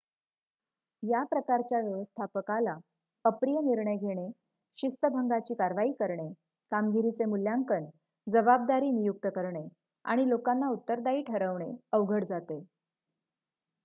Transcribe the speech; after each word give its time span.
या 1.03 1.23
प्रकारच्या 1.23 1.79
व्यवस्थापकाला 1.79 2.75
अप्रिय 3.25 3.59
निर्णय 3.61 3.95
घेणे 3.97 4.27
शिस्तभंगाची 4.77 5.53
कारवाई 5.53 5.91
करणे 5.91 6.27
कामगिरीचे 6.71 7.25
मूल्यांकन 7.25 7.85
जबाबदारी 8.27 8.91
नियुक्त 8.91 9.27
करणे 9.35 9.67
आणि 10.05 10.29
लोकांना 10.29 10.69
उत्तरदायी 10.69 11.21
ठरविणे 11.23 11.71
अवघड 11.91 12.23
जाते 12.23 12.59